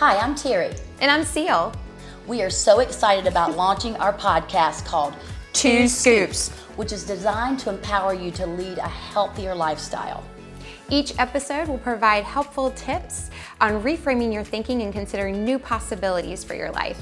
[0.00, 0.74] Hi, I'm Terry.
[1.02, 1.74] And I'm Seal.
[2.26, 5.14] We are so excited about launching our podcast called
[5.52, 10.24] Two Scoops, which is designed to empower you to lead a healthier lifestyle.
[10.88, 13.28] Each episode will provide helpful tips
[13.60, 16.98] on reframing your thinking and considering new possibilities for your life.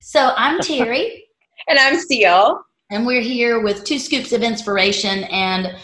[0.00, 1.24] So, I'm Terry.
[1.68, 2.60] and I'm Seal.
[2.90, 5.74] And we're here with two scoops of inspiration and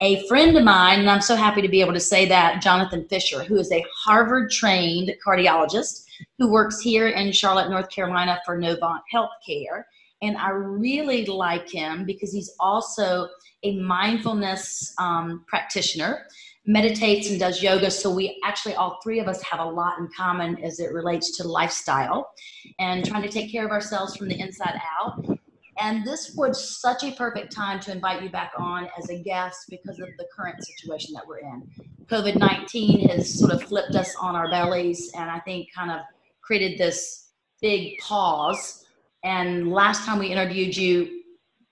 [0.00, 3.06] a friend of mine, and I'm so happy to be able to say that, Jonathan
[3.08, 6.04] Fisher, who is a Harvard trained cardiologist
[6.38, 9.84] who works here in Charlotte, North Carolina for Novant Healthcare.
[10.22, 13.28] And I really like him because he's also
[13.62, 16.26] a mindfulness um, practitioner,
[16.66, 17.90] meditates and does yoga.
[17.90, 21.36] So we actually, all three of us have a lot in common as it relates
[21.38, 22.30] to lifestyle
[22.78, 25.38] and trying to take care of ourselves from the inside out.
[25.78, 29.66] And this was such a perfect time to invite you back on as a guest
[29.68, 31.68] because of the current situation that we're in.
[32.06, 36.00] COVID 19 has sort of flipped us on our bellies and I think kind of
[36.42, 37.30] created this
[37.60, 38.84] big pause.
[39.24, 41.22] And last time we interviewed you,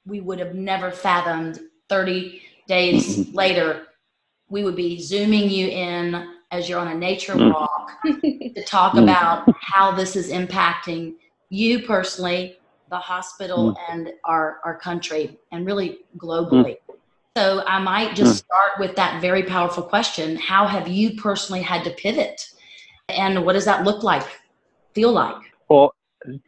[0.06, 3.36] we would have never fathomed 30 days mm-hmm.
[3.36, 3.86] later,
[4.48, 7.50] we would be zooming you in as you're on a nature mm-hmm.
[7.50, 9.04] walk to talk mm-hmm.
[9.04, 11.14] about how this is impacting
[11.50, 12.56] you personally
[12.92, 13.76] the hospital mm.
[13.90, 16.76] and our, our country and really globally.
[16.76, 16.96] Mm.
[17.36, 18.46] So I might just mm.
[18.46, 20.36] start with that very powerful question.
[20.36, 22.50] How have you personally had to pivot?
[23.08, 24.24] And what does that look like,
[24.94, 25.36] feel like?
[25.70, 25.94] Well,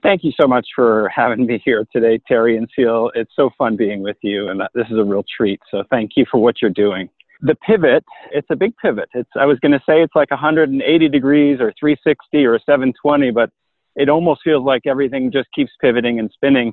[0.02, 3.10] thank you so much for having me here today, Terry and Seal.
[3.14, 5.60] It's so fun being with you, and this is a real treat.
[5.70, 7.08] So thank you for what you're doing.
[7.40, 9.08] The pivot, it's a big pivot.
[9.14, 13.50] It's I was going to say it's like 180 degrees or 360 or 720, but
[13.96, 16.72] it almost feels like everything just keeps pivoting and spinning.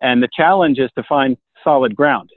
[0.00, 2.30] And the challenge is to find solid ground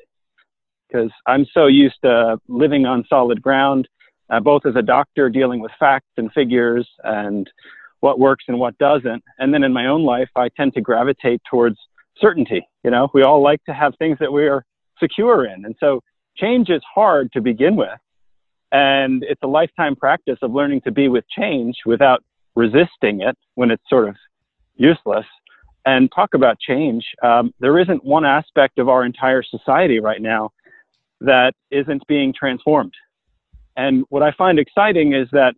[0.87, 3.87] because I'm so used to living on solid ground,
[4.29, 7.49] uh, both as a doctor dealing with facts and figures and
[7.99, 9.23] what works and what doesn't.
[9.39, 11.77] And then in my own life, I tend to gravitate towards
[12.19, 12.67] certainty.
[12.83, 14.63] You know, we all like to have things that we are
[14.99, 15.65] secure in.
[15.65, 16.01] And so
[16.35, 17.89] change is hard to begin with.
[18.71, 22.23] And it's a lifetime practice of learning to be with change without
[22.57, 24.15] resisting it when it's sort of
[24.75, 25.25] useless
[25.85, 27.05] and talk about change.
[27.23, 30.49] Um, there isn't one aspect of our entire society right now
[31.21, 32.93] that isn't being transformed.
[33.77, 35.53] And what I find exciting is that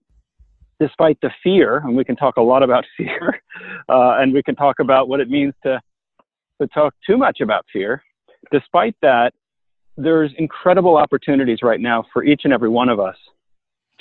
[0.82, 3.42] despite the fear, and we can talk a lot about fear,
[3.88, 5.82] uh, and we can talk about what it means to,
[6.62, 8.04] to talk too much about fear,
[8.52, 9.34] despite that,
[9.96, 13.16] there's incredible opportunities right now for each and every one of us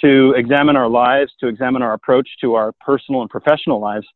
[0.01, 4.07] to examine our lives, to examine our approach to our personal and professional lives,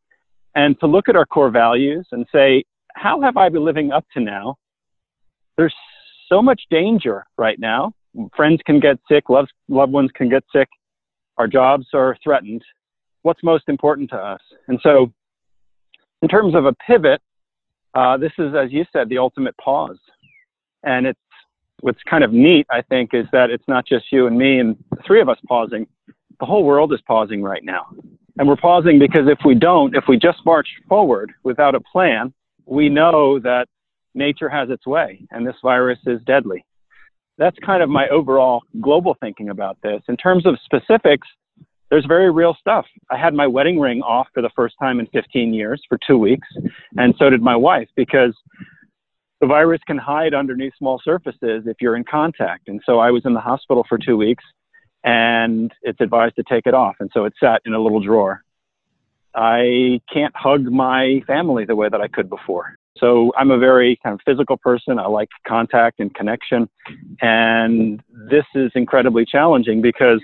[0.55, 4.05] and to look at our core values and say, how have I been living up
[4.15, 4.57] to now?
[5.57, 5.75] There's
[6.29, 7.93] so much danger right now.
[8.37, 10.69] Friends can get sick, loved, loved ones can get sick,
[11.39, 12.63] our jobs are threatened.
[13.23, 14.41] What's most important to us?
[14.69, 15.13] And so,
[16.21, 17.21] in terms of a pivot,
[17.95, 19.99] uh, this is, as you said, the ultimate pause.
[20.83, 21.19] And it's
[21.83, 24.77] what's kind of neat, I think, is that it's not just you and me and
[25.07, 25.87] three of us pausing.
[26.41, 27.87] The whole world is pausing right now.
[28.39, 32.33] And we're pausing because if we don't, if we just march forward without a plan,
[32.65, 33.67] we know that
[34.15, 36.65] nature has its way and this virus is deadly.
[37.37, 40.03] That's kind of my overall global thinking about this.
[40.09, 41.27] In terms of specifics,
[41.91, 42.87] there's very real stuff.
[43.11, 46.17] I had my wedding ring off for the first time in 15 years for two
[46.17, 46.49] weeks,
[46.97, 48.35] and so did my wife because
[49.43, 52.69] the virus can hide underneath small surfaces if you're in contact.
[52.69, 54.45] And so I was in the hospital for two weeks
[55.03, 56.95] and it's advised to take it off.
[57.01, 58.45] And so it sat in a little drawer.
[59.35, 62.77] I can't hug my family the way that I could before.
[62.99, 65.01] So I'm a very kind of physical person.
[65.01, 66.69] I like contact and connection.
[67.21, 70.21] And this is incredibly challenging because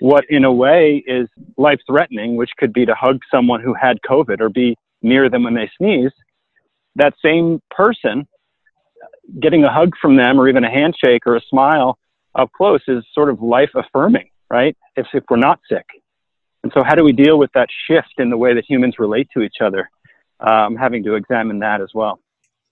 [0.00, 3.96] what in a way is life threatening, which could be to hug someone who had
[4.06, 6.12] COVID or be near them when they sneeze,
[6.96, 8.26] that same person
[9.38, 11.98] getting a hug from them or even a handshake or a smile
[12.34, 14.76] up close is sort of life affirming, right?
[14.96, 15.86] If, if we're not sick.
[16.62, 19.28] And so, how do we deal with that shift in the way that humans relate
[19.34, 19.90] to each other?
[20.40, 22.20] Um, having to examine that as well.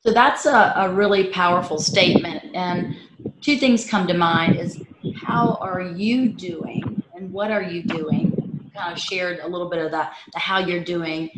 [0.05, 2.55] So, that's a, a really powerful statement.
[2.55, 2.96] And
[3.40, 4.82] two things come to mind is
[5.16, 8.70] how are you doing and what are you doing?
[8.76, 11.31] Kind of shared a little bit of that, the how you're doing,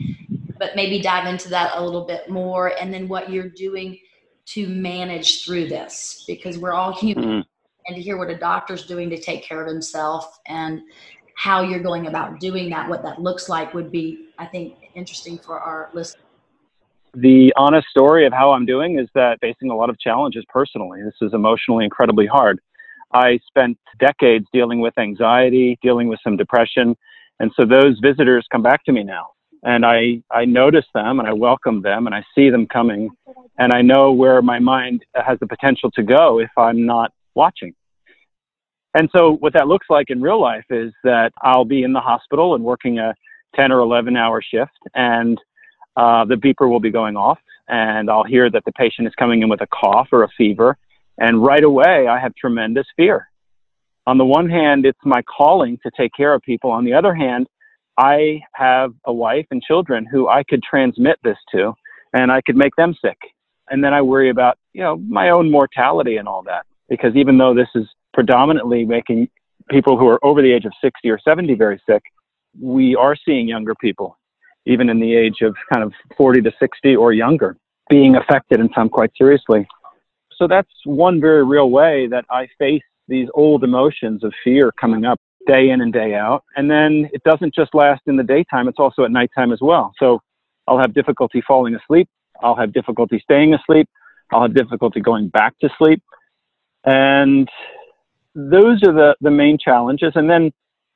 [0.58, 2.74] but maybe dive into that a little bit more.
[2.80, 3.98] And then what you're doing
[4.52, 7.40] to manage through this because we're all human mm-hmm.
[7.86, 10.80] and to hear what a doctor's doing to take care of himself and
[11.36, 15.38] how you're going about doing that what that looks like would be i think interesting
[15.38, 16.24] for our listeners
[17.14, 21.02] the honest story of how i'm doing is that facing a lot of challenges personally
[21.02, 22.60] this is emotionally incredibly hard
[23.12, 26.96] I spent decades dealing with anxiety, dealing with some depression.
[27.40, 29.32] And so those visitors come back to me now.
[29.62, 33.10] And I, I notice them and I welcome them and I see them coming.
[33.58, 37.74] And I know where my mind has the potential to go if I'm not watching.
[38.94, 42.00] And so what that looks like in real life is that I'll be in the
[42.00, 43.14] hospital and working a
[43.54, 45.38] 10 or 11 hour shift and
[45.96, 49.42] uh, the beeper will be going off and I'll hear that the patient is coming
[49.42, 50.76] in with a cough or a fever.
[51.18, 53.28] And right away, I have tremendous fear.
[54.06, 56.70] On the one hand, it's my calling to take care of people.
[56.70, 57.46] On the other hand,
[58.00, 61.74] I have a wife and children who I could transmit this to
[62.14, 63.18] and I could make them sick.
[63.68, 66.64] And then I worry about, you know, my own mortality and all that.
[66.88, 69.28] Because even though this is predominantly making
[69.68, 72.02] people who are over the age of 60 or 70 very sick,
[72.58, 74.18] we are seeing younger people,
[74.64, 77.58] even in the age of kind of 40 to 60 or younger,
[77.90, 79.68] being affected and some quite seriously.
[80.36, 85.04] So that's one very real way that I face these old emotions of fear coming
[85.04, 86.44] up day in and day out.
[86.56, 89.92] And then it doesn't just last in the daytime, it's also at nighttime as well.
[89.98, 90.20] So
[90.66, 92.08] I'll have difficulty falling asleep.
[92.42, 93.88] I'll have difficulty staying asleep.
[94.32, 96.02] I'll have difficulty going back to sleep.
[96.84, 97.48] And
[98.34, 100.12] those are the, the main challenges.
[100.14, 100.52] And then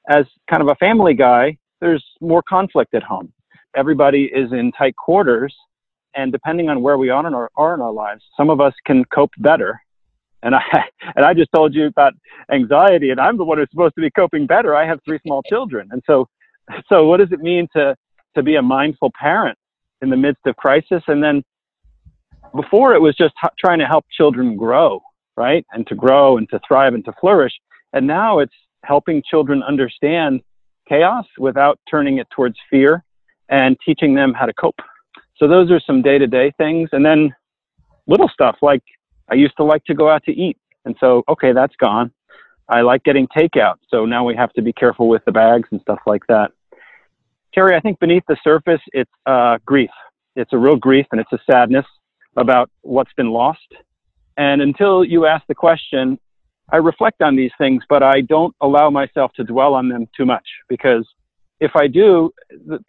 [0.09, 3.33] as kind of a family guy, there's more conflict at home.
[3.77, 5.55] Everybody is in tight quarters.
[6.15, 8.73] And depending on where we are in our, are in our lives, some of us
[8.87, 9.81] can cope better.
[10.45, 10.63] And I,
[11.17, 12.13] and I just told you about
[12.53, 14.77] anxiety and I'm the one who's supposed to be coping better.
[14.77, 15.89] I have three small children.
[15.91, 16.29] And so,
[16.89, 17.97] so what does it mean to,
[18.37, 19.59] to be a mindful parent
[20.03, 21.03] in the midst of crisis?
[21.09, 21.43] And then
[22.55, 25.03] before it was just h- trying to help children grow
[25.37, 25.65] right?
[25.73, 27.53] And to grow and to thrive and to flourish.
[27.93, 28.55] And now it's
[28.85, 30.41] helping children understand
[30.89, 33.05] chaos without turning it towards fear
[33.49, 34.81] and teaching them how to cope.
[35.37, 36.91] So those are some day to day things.
[36.93, 37.35] And then
[38.07, 38.83] little stuff like
[39.31, 40.59] I used to like to go out to eat.
[40.85, 42.13] And so, okay, that's gone.
[42.69, 43.77] I like getting takeout.
[43.89, 46.51] So now we have to be careful with the bags and stuff like that.
[47.55, 49.91] Terry, I think beneath the surface, it's uh, grief.
[50.35, 51.87] It's a real grief and it's a sadness
[52.37, 53.61] about what's been lost
[54.37, 56.19] and until you ask the question,
[56.73, 60.25] I reflect on these things, but I don't allow myself to dwell on them too
[60.25, 61.07] much because
[61.61, 62.33] if I do,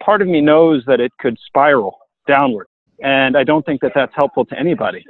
[0.02, 2.66] part of me knows that it could spiral downward.
[3.02, 5.04] And I don't think that that's helpful to anybody.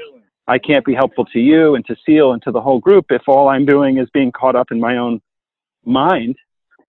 [0.49, 3.23] I can't be helpful to you and to Seal and to the whole group if
[3.27, 5.21] all I'm doing is being caught up in my own
[5.85, 6.37] mind.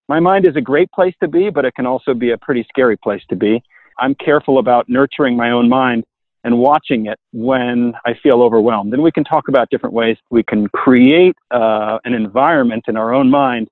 [0.07, 2.65] My mind is a great place to be, but it can also be a pretty
[2.69, 3.63] scary place to be.
[3.99, 6.05] I'm careful about nurturing my own mind
[6.43, 8.93] and watching it when I feel overwhelmed.
[8.93, 13.13] And we can talk about different ways we can create uh, an environment in our
[13.13, 13.67] own mind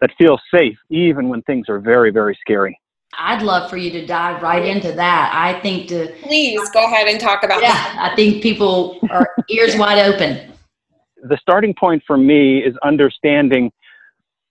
[0.00, 2.78] that feels safe, even when things are very, very scary.
[3.18, 5.30] I'd love for you to dive right into that.
[5.34, 8.10] I think to please go ahead and talk about yeah, that.
[8.12, 10.52] I think people are ears wide open.
[11.22, 13.72] The starting point for me is understanding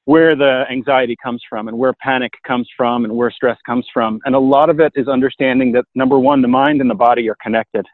[0.06, 4.20] where the anxiety comes from and where panic comes from and where stress comes from.
[4.26, 7.28] And a lot of it is understanding that number one, the mind and the body
[7.30, 7.86] are connected.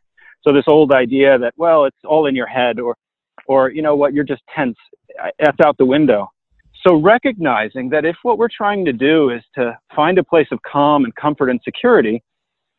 [0.43, 2.95] So this old idea that, well, it's all in your head or,
[3.47, 4.75] or, you know what, you're just tense,
[5.21, 6.29] uh, that's out the window.
[6.85, 10.59] So recognizing that if what we're trying to do is to find a place of
[10.63, 12.23] calm and comfort and security,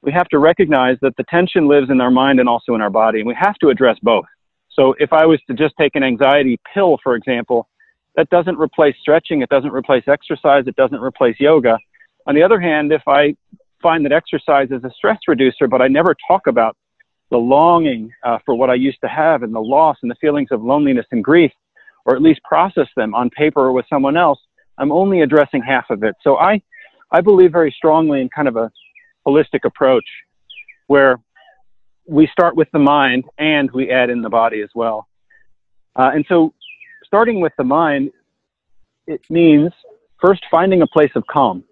[0.02, 2.90] we have to recognize that the tension lives in our mind and also in our
[2.90, 4.24] body, and we have to address both.
[4.70, 7.68] So if I was to just take an anxiety pill, for example,
[8.16, 9.42] that doesn't replace stretching.
[9.42, 10.64] It doesn't replace exercise.
[10.66, 11.78] It doesn't replace yoga.
[12.26, 13.34] On the other hand, if I
[13.82, 16.76] find that exercise is a stress reducer, but I never talk about
[17.30, 20.48] the longing uh, for what I used to have and the loss and the feelings
[20.50, 21.50] of loneliness and grief,
[22.04, 24.38] or at least process them on paper or with someone else,
[24.78, 26.14] I'm only addressing half of it.
[26.22, 26.60] So I,
[27.10, 28.70] I believe very strongly in kind of a
[29.26, 30.04] holistic approach
[30.86, 31.18] where
[32.08, 35.06] we start with the mind and we add in the body as well.
[35.94, 36.52] Uh, and so
[37.04, 38.10] starting with the mind,
[39.06, 39.70] it means
[40.20, 41.64] first finding a place of calm.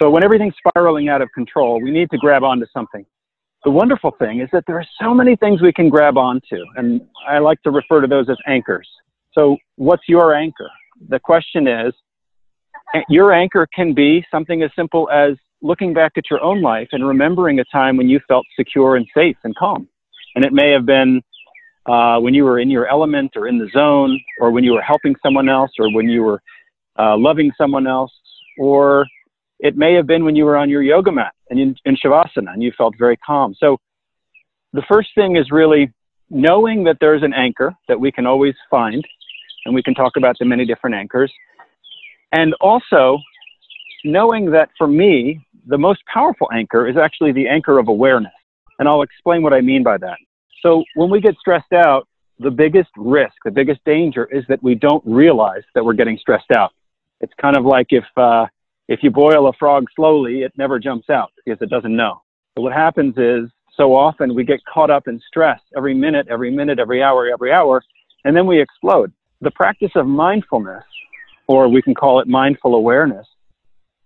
[0.00, 3.06] So when everything's spiraling out of control, we need to grab onto something.
[3.64, 7.00] The wonderful thing is that there are so many things we can grab onto, and
[7.26, 8.88] I like to refer to those as anchors.
[9.36, 10.70] So what's your anchor?
[11.08, 11.92] The question is,
[13.08, 17.06] your anchor can be something as simple as looking back at your own life and
[17.06, 19.88] remembering a time when you felt secure and safe and calm.
[20.34, 21.20] And it may have been
[21.86, 24.82] uh, when you were in your element or in the zone, or when you were
[24.82, 26.40] helping someone else, or when you were
[26.98, 28.12] uh, loving someone else,
[28.58, 29.06] or
[29.60, 32.52] it may have been when you were on your yoga mat and in, in Shavasana
[32.52, 33.54] and you felt very calm.
[33.58, 33.78] So
[34.72, 35.92] the first thing is really
[36.28, 39.04] knowing that there's an anchor that we can always find,
[39.66, 41.32] and we can talk about the many different anchors.
[42.32, 43.18] And also
[44.04, 48.32] knowing that for me, the most powerful anchor is actually the anchor of awareness.
[48.78, 50.18] And I'll explain what I mean by that.
[50.62, 52.08] So when we get stressed out,
[52.38, 56.50] the biggest risk, the biggest danger is that we don't realize that we're getting stressed
[56.54, 56.72] out.
[57.20, 58.46] It's kind of like if, uh,
[58.88, 62.20] if you boil a frog slowly, it never jumps out because it doesn't know.
[62.54, 66.50] But what happens is so often we get caught up in stress every minute, every
[66.50, 67.82] minute, every hour, every hour,
[68.24, 69.12] and then we explode.
[69.40, 70.84] The practice of mindfulness,
[71.46, 73.26] or we can call it mindful awareness,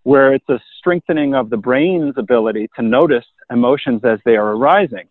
[0.02, 5.08] where it's a strengthening of the brain's ability to notice emotions as they are arising.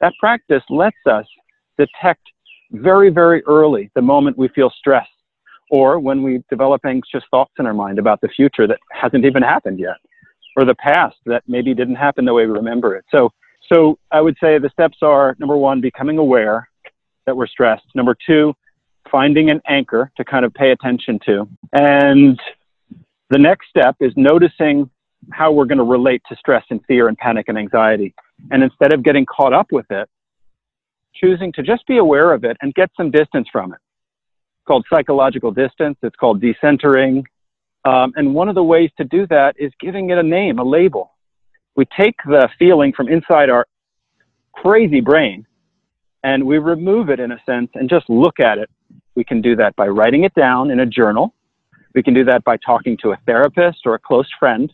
[0.00, 1.26] That practice lets us
[1.78, 2.22] detect
[2.72, 5.06] very, very early the moment we feel stress
[5.70, 9.42] or when we develop anxious thoughts in our mind about the future that hasn't even
[9.42, 9.96] happened yet
[10.56, 13.04] or the past that maybe didn't happen the way we remember it.
[13.10, 13.30] So,
[13.72, 16.68] so I would say the steps are number one, becoming aware
[17.26, 17.84] that we're stressed.
[17.94, 18.54] Number two,
[19.10, 21.48] finding an anchor to kind of pay attention to.
[21.72, 22.40] And
[23.30, 24.90] the next step is noticing
[25.32, 28.14] how we're going to relate to stress and fear and panic and anxiety.
[28.50, 30.08] And instead of getting caught up with it,
[31.14, 33.78] choosing to just be aware of it and get some distance from it.
[33.78, 35.96] It's called psychological distance.
[36.02, 37.24] It's called decentering.
[37.84, 40.64] Um, and one of the ways to do that is giving it a name, a
[40.64, 41.12] label.
[41.76, 43.66] We take the feeling from inside our
[44.52, 45.46] crazy brain
[46.24, 48.70] and we remove it in a sense and just look at it.
[49.16, 51.34] We can do that by writing it down in a journal.
[51.94, 54.72] We can do that by talking to a therapist or a close friend.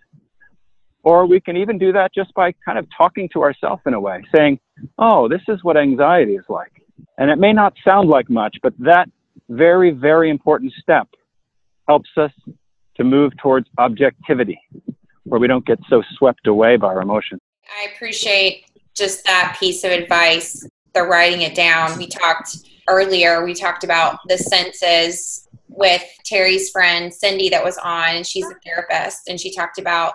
[1.05, 4.01] Or we can even do that just by kind of talking to ourselves in a
[4.01, 4.61] way, saying,
[4.99, 6.73] oh, this is what anxiety is like.
[7.19, 9.09] And it may not sound like much, but that
[9.49, 11.09] very, very important step
[11.89, 12.33] helps us
[12.97, 14.61] to move towards objectivity,
[15.25, 17.41] where we don't get so swept away by our emotions.
[17.81, 21.97] I appreciate just that piece of advice, the writing it down.
[21.97, 22.59] We talked
[22.89, 28.47] earlier, we talked about the senses with Terry's friend Cindy that was on, and she's
[28.47, 30.15] a therapist, and she talked about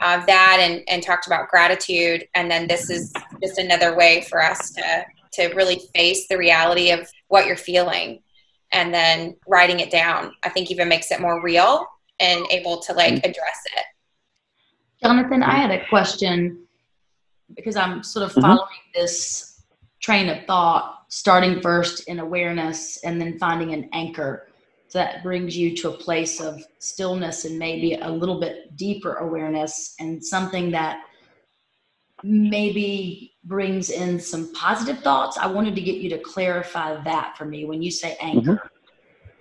[0.00, 2.26] uh, that and, and talked about gratitude.
[2.34, 5.04] And then this is just another way for us to,
[5.34, 8.20] to really face the reality of what you're feeling
[8.72, 10.32] and then writing it down.
[10.42, 11.86] I think even makes it more real
[12.20, 13.30] and able to like mm-hmm.
[13.30, 13.84] address it.
[15.02, 16.66] Jonathan, I had a question
[17.54, 18.40] because I'm sort of mm-hmm.
[18.40, 19.00] following mm-hmm.
[19.00, 19.62] this
[20.00, 24.48] train of thought, starting first in awareness and then finding an anchor
[24.94, 29.94] that brings you to a place of stillness and maybe a little bit deeper awareness
[30.00, 31.02] and something that
[32.22, 35.36] maybe brings in some positive thoughts.
[35.36, 38.70] I wanted to get you to clarify that for me when you say anchor.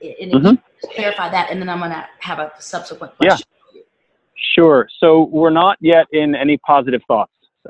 [0.03, 0.35] Mm-hmm.
[0.35, 0.91] Mm-hmm.
[0.93, 3.47] clarify that, and then I'm going to have a subsequent question.
[3.73, 3.81] Yeah.
[4.55, 4.89] Sure.
[4.99, 7.31] So we're not yet in any positive thoughts,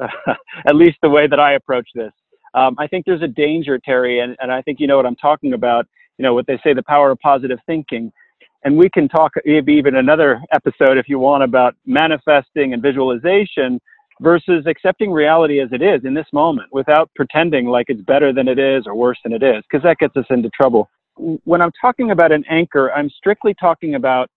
[0.66, 2.12] at least the way that I approach this.
[2.54, 5.16] Um, I think there's a danger, Terry, and, and I think you know what I'm
[5.16, 5.88] talking about
[6.22, 8.12] you know, what they say, the power of positive thinking.
[8.64, 13.82] And we can talk maybe even another episode if you want about manifesting and visualization
[14.20, 18.48] versus accepting reality as it is in this moment without pretending like it's better than
[18.48, 20.92] it is or worse than it is, because that gets us into trouble.
[21.16, 24.30] When I'm talking about an anchor, I'm strictly talking about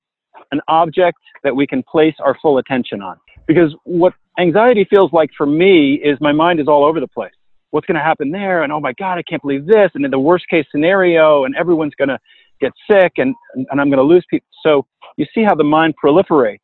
[0.53, 3.19] an object that we can place our full attention on.
[3.47, 7.35] Because what anxiety feels like for me is my mind is all over the place
[7.75, 10.11] what's going to happen there and oh my god i can't believe this and in
[10.11, 12.19] the worst case scenario and everyone's going to
[12.61, 15.95] get sick and and i'm going to lose people so you see how the mind
[16.03, 16.61] proliferates.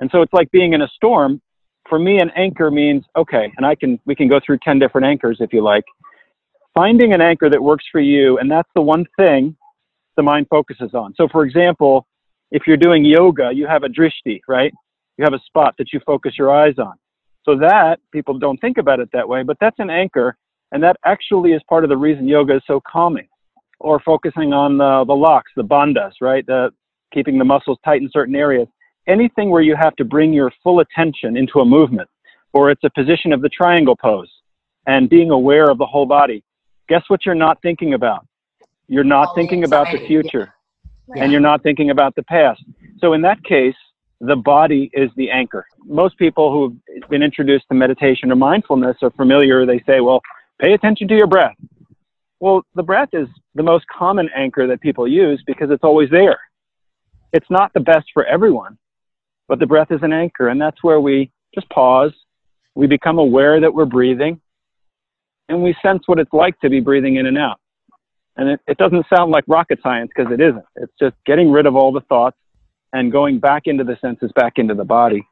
[0.00, 1.40] And so it's like being in a storm.
[1.88, 5.06] For me an anchor means okay and i can we can go through 10 different
[5.06, 5.84] anchors if you like.
[6.74, 9.56] Finding an anchor that works for you and that's the one thing
[10.16, 11.12] the mind focuses on.
[11.16, 12.06] So for example
[12.50, 14.72] if you're doing yoga you have a drishti right?
[15.18, 16.94] You have a spot that you focus your eyes on
[17.44, 20.36] so that people don't think about it that way, but that's an anchor,
[20.70, 23.28] and that actually is part of the reason yoga is so calming.
[23.80, 26.46] Or focusing on the, the locks, the bandhas, right?
[26.46, 26.70] The
[27.12, 28.68] keeping the muscles tight in certain areas.
[29.08, 32.08] Anything where you have to bring your full attention into a movement,
[32.52, 34.30] or it's a position of the triangle pose,
[34.86, 36.44] and being aware of the whole body.
[36.88, 38.24] Guess what you're not thinking about?
[38.86, 40.54] You're not oh, thinking about the future,
[41.08, 41.24] yeah.
[41.24, 42.62] and you're not thinking about the past.
[43.00, 43.74] So in that case,
[44.20, 45.66] the body is the anchor.
[45.84, 46.76] Most people who've
[47.12, 49.66] been introduced to meditation or mindfulness are familiar.
[49.66, 50.22] They say, well,
[50.58, 51.54] pay attention to your breath.
[52.40, 56.40] Well, the breath is the most common anchor that people use because it's always there.
[57.32, 58.78] It's not the best for everyone,
[59.46, 60.48] but the breath is an anchor.
[60.48, 62.12] And that's where we just pause.
[62.74, 64.40] We become aware that we're breathing
[65.50, 67.60] and we sense what it's like to be breathing in and out.
[68.36, 70.64] And it, it doesn't sound like rocket science because it isn't.
[70.76, 72.38] It's just getting rid of all the thoughts
[72.94, 75.26] and going back into the senses, back into the body.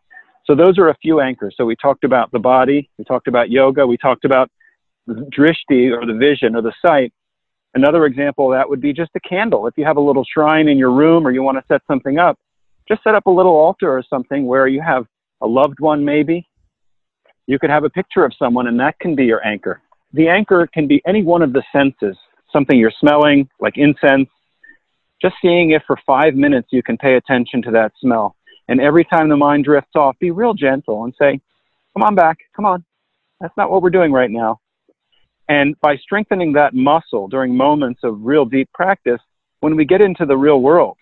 [0.50, 1.54] So those are a few anchors.
[1.56, 4.50] So we talked about the body, we talked about yoga, we talked about
[5.08, 7.12] drishti or the vision or the sight.
[7.74, 9.68] Another example of that would be just a candle.
[9.68, 12.18] If you have a little shrine in your room or you want to set something
[12.18, 12.36] up,
[12.88, 15.06] just set up a little altar or something where you have
[15.40, 16.48] a loved one maybe.
[17.46, 19.80] You could have a picture of someone and that can be your anchor.
[20.14, 22.16] The anchor can be any one of the senses.
[22.52, 24.28] something you're smelling, like incense,
[25.22, 28.34] just seeing if for five minutes you can pay attention to that smell.
[28.70, 31.40] And every time the mind drifts off, be real gentle and say,
[31.92, 32.84] Come on back, come on.
[33.40, 34.60] That's not what we're doing right now.
[35.48, 39.20] And by strengthening that muscle during moments of real deep practice,
[39.58, 40.96] when we get into the real world,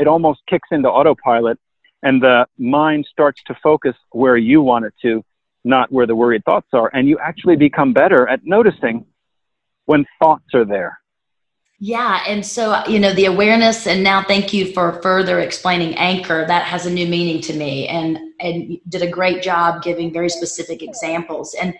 [0.00, 1.58] it almost kicks into autopilot
[2.02, 5.24] and the mind starts to focus where you want it to,
[5.64, 6.90] not where the worried thoughts are.
[6.92, 9.06] And you actually become better at noticing
[9.84, 10.99] when thoughts are there.
[11.82, 16.46] Yeah, and so you know the awareness, and now thank you for further explaining anchor.
[16.46, 20.28] That has a new meaning to me, and and did a great job giving very
[20.28, 21.54] specific examples.
[21.54, 21.74] And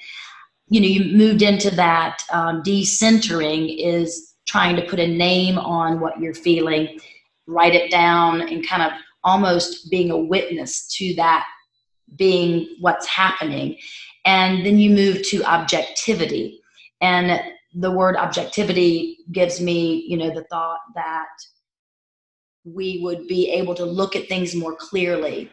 [0.68, 6.00] you know you moved into that um, decentering is trying to put a name on
[6.00, 6.98] what you're feeling,
[7.46, 8.92] write it down, and kind of
[9.22, 11.46] almost being a witness to that
[12.16, 13.76] being what's happening.
[14.24, 16.62] And then you move to objectivity.
[17.02, 17.42] And
[17.74, 21.28] the word objectivity gives me, you know, the thought that
[22.64, 25.50] we would be able to look at things more clearly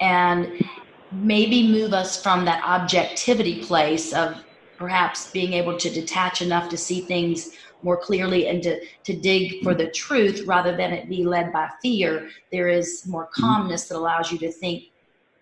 [0.00, 0.64] and
[1.10, 4.44] maybe move us from that objectivity place of
[4.78, 7.50] perhaps being able to detach enough to see things
[7.82, 11.68] more clearly and to, to dig for the truth rather than it be led by
[11.80, 12.28] fear.
[12.50, 13.42] There is more mm-hmm.
[13.42, 14.84] calmness that allows you to think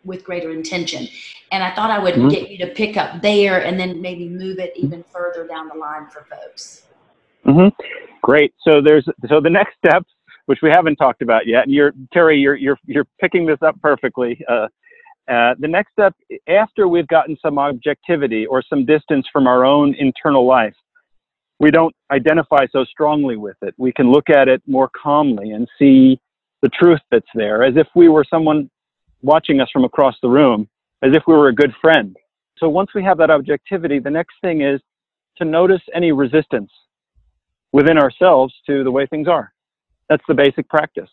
[0.04, 1.06] with greater intention.
[1.52, 2.28] And I thought I would mm-hmm.
[2.28, 5.74] get you to pick up there and then maybe move it even further down the
[5.74, 6.86] line for folks.
[7.46, 7.68] Mm-hmm.
[8.22, 8.54] Great.
[8.66, 10.04] So there's so the next step,
[10.46, 13.80] which we haven't talked about yet, and you're Terry, you're you're you're picking this up
[13.80, 14.38] perfectly.
[14.48, 14.68] Uh,
[15.30, 16.14] uh, the next step,
[16.48, 20.74] after we've gotten some objectivity or some distance from our own internal life,
[21.60, 23.74] we don't identify so strongly with it.
[23.78, 26.18] We can look at it more calmly and see
[26.62, 28.68] the truth that's there as if we were someone
[29.22, 30.68] watching us from across the room,
[31.02, 32.16] as if we were a good friend.
[32.58, 34.80] So once we have that objectivity, the next thing is
[35.38, 36.70] to notice any resistance
[37.72, 39.52] within ourselves to the way things are.
[40.08, 41.08] That's the basic practice.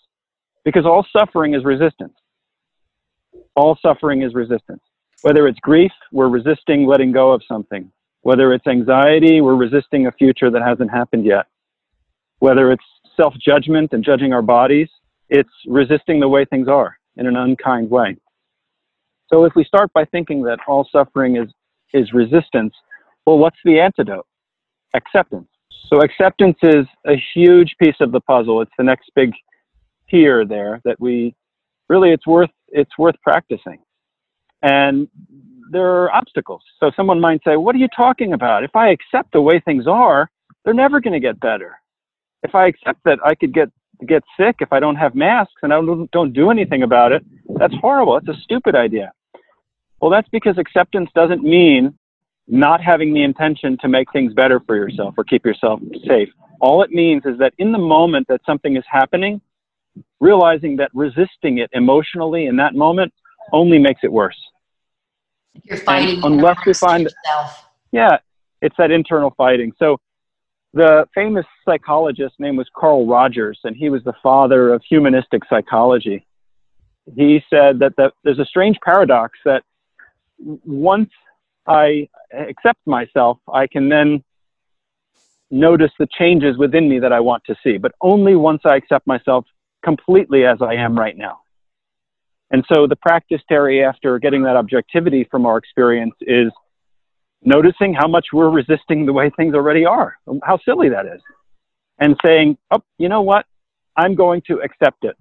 [0.65, 2.13] Because all suffering is resistance.
[3.55, 4.81] All suffering is resistance.
[5.21, 7.91] Whether it's grief, we're resisting letting go of something.
[8.21, 11.45] Whether it's anxiety, we're resisting a future that hasn't happened yet.
[12.39, 12.83] Whether it's
[13.15, 14.89] self judgment and judging our bodies,
[15.29, 18.15] it's resisting the way things are in an unkind way.
[19.29, 21.49] So if we start by thinking that all suffering is,
[21.93, 22.73] is resistance,
[23.25, 24.25] well, what's the antidote?
[24.93, 25.47] Acceptance.
[25.89, 28.61] So acceptance is a huge piece of the puzzle.
[28.61, 29.33] It's the next big
[30.09, 31.35] tier there that we
[31.89, 33.79] really it's worth it's worth practicing.
[34.61, 35.07] And
[35.71, 36.61] there are obstacles.
[36.79, 38.63] So someone might say, What are you talking about?
[38.63, 40.29] If I accept the way things are,
[40.63, 41.79] they're never going to get better.
[42.43, 43.69] If I accept that I could get
[44.05, 47.25] get sick if I don't have masks and I don't, don't do anything about it,
[47.55, 48.19] that's horrible.
[48.19, 49.11] That's a stupid idea.
[50.01, 51.97] Well, that's because acceptance doesn't mean
[52.47, 56.29] not having the intention to make things better for yourself or keep yourself safe.
[56.61, 59.41] All it means is that in the moment that something is happening,
[60.19, 63.13] realizing that resisting it emotionally in that moment
[63.51, 64.37] only makes it worse.
[65.63, 66.23] You're fighting.
[66.23, 67.67] And unless we find, yourself.
[67.91, 68.17] yeah,
[68.61, 69.71] it's that internal fighting.
[69.79, 69.97] So
[70.77, 76.25] the famous psychologist name was Carl Rogers, and he was the father of humanistic psychology.
[77.15, 79.63] He said that the, there's a strange paradox that
[80.37, 81.09] once
[81.65, 84.23] I accept myself, I can then
[85.49, 89.07] notice the changes within me that I want to see, but only once I accept
[89.07, 89.45] myself
[89.83, 91.39] completely as I am right now.
[92.51, 96.51] And so the practice, Terry, after getting that objectivity from our experience is
[97.47, 101.21] noticing how much we're resisting the way things already are, how silly that is,
[101.97, 103.45] and saying, oh, you know what?
[103.95, 105.15] I'm going to accept it.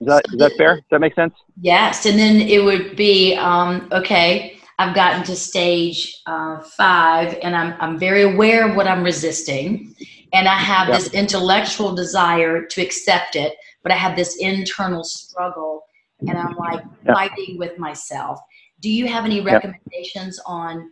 [0.00, 0.74] Is that, is that fair?
[0.76, 1.34] Does that make sense?
[1.60, 2.04] Yes.
[2.04, 7.74] And then it would be, um, okay, I've gotten to stage uh, five and I'm,
[7.80, 9.94] I'm very aware of what I'm resisting.
[10.34, 10.98] And I have yep.
[10.98, 15.84] this intellectual desire to accept it, but I have this internal struggle
[16.20, 17.14] and I'm like yep.
[17.14, 18.40] fighting with myself.
[18.80, 20.44] Do you have any recommendations yep.
[20.46, 20.90] on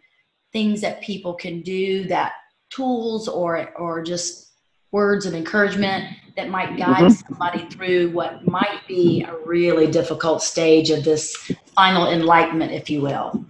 [0.54, 2.32] things that people can do that
[2.70, 4.52] tools or or just
[4.92, 6.04] words of encouragement
[6.36, 7.32] that might guide mm-hmm.
[7.34, 11.36] somebody through what might be a really difficult stage of this
[11.74, 13.44] final enlightenment if you will.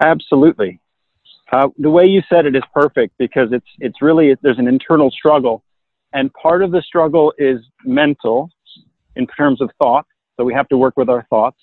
[0.00, 0.80] Absolutely.
[1.52, 5.10] Uh, the way you said it is perfect because it's it's really there's an internal
[5.10, 5.62] struggle.
[6.14, 8.50] And part of the struggle is mental
[9.16, 10.06] in terms of thought.
[10.38, 11.58] So we have to work with our thoughts.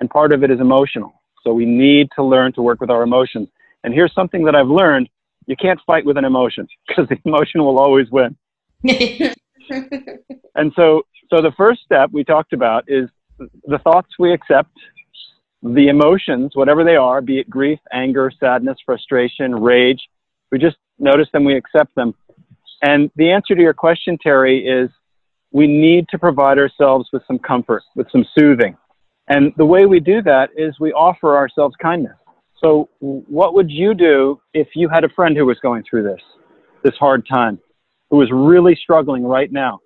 [0.00, 1.12] And part of it is emotional
[1.44, 3.48] so we need to learn to work with our emotions.
[3.84, 5.08] And here's something that I've learned.
[5.46, 8.36] You can't fight with an emotion because the emotion will always win.
[10.54, 14.70] and so, so the first step we talked about is the thoughts we accept,
[15.62, 20.00] the emotions, whatever they are, be it grief, anger, sadness, frustration, rage,
[20.50, 22.14] We just notice them, we accept them.
[22.82, 24.90] And the answer to your question, Terry, is
[25.52, 28.76] we need to provide ourselves with some comfort, with some soothing.
[29.28, 32.16] And the way we do that is we offer ourselves kindness.
[32.62, 36.20] So, what would you do if you had a friend who was going through this,
[36.82, 37.58] this hard time,
[38.10, 39.80] who was really struggling right now?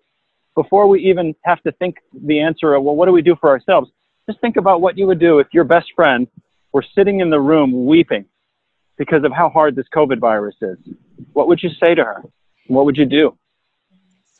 [0.54, 1.96] Before we even have to think
[2.26, 3.90] the answer of, well, what do we do for ourselves?
[4.28, 6.26] Just think about what you would do if your best friend
[6.72, 8.26] were sitting in the room weeping
[8.96, 10.76] because of how hard this COVID virus is.
[11.32, 12.22] What would you say to her?
[12.66, 13.36] What would you do?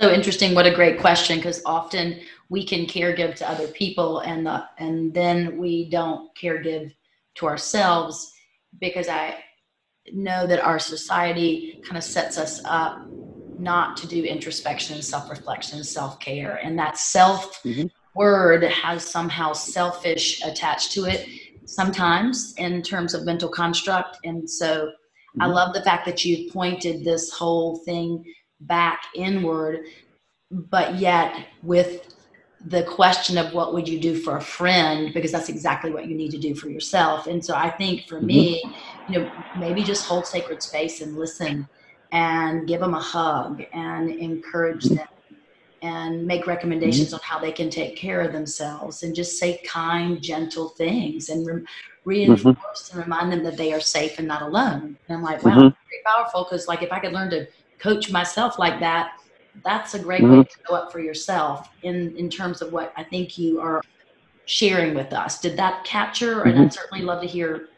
[0.01, 0.55] So interesting.
[0.55, 1.39] What a great question.
[1.39, 6.35] Because often we can care give to other people and, the, and then we don't
[6.37, 6.93] care give
[7.37, 8.33] to ourselves
[8.81, 9.37] because I
[10.13, 13.07] know that our society kind of sets us up
[13.59, 17.87] not to do introspection and self-reflection and self-care and that self mm-hmm.
[18.15, 21.29] word has somehow selfish attached to it
[21.65, 25.43] sometimes in terms of mental construct and so mm-hmm.
[25.43, 28.25] i love the fact that you pointed this whole thing
[28.61, 29.81] back inward
[30.51, 32.15] but yet with
[32.67, 36.15] the question of what would you do for a friend because that's exactly what you
[36.15, 38.27] need to do for yourself and so i think for mm-hmm.
[38.27, 38.63] me
[39.09, 41.69] you know maybe just hold sacred space and listen
[42.11, 45.07] and give them a hug and encourage them
[45.83, 47.17] and make recommendations mm-hmm.
[47.17, 51.47] on how they can take care of themselves and just say kind gentle things and
[51.47, 51.65] re-
[52.05, 52.99] reinforce mm-hmm.
[52.99, 55.61] and remind them that they are safe and not alone and i'm like wow mm-hmm.
[55.61, 57.47] very powerful because like if i could learn to
[57.79, 59.13] coach myself like that
[59.65, 60.39] that's a great mm-hmm.
[60.39, 63.83] way to go up for yourself in in terms of what I think you are
[64.47, 65.41] sharing with us.
[65.41, 66.37] Did that capture?
[66.37, 66.49] Mm-hmm.
[66.49, 67.69] And I'd certainly love to hear.